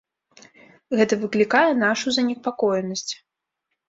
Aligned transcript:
Гэта 0.99 1.13
выклікае 1.25 1.69
нашу 1.83 2.07
занепакоенасць. 2.17 3.13